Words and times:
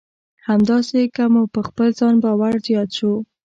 همداسې 0.47 0.99
که 1.15 1.23
مو 1.33 1.43
په 1.53 1.61
خپل 1.67 1.87
ځان 1.99 2.15
باور 2.23 2.53
زیات 2.67 2.89
شو. 2.97 3.13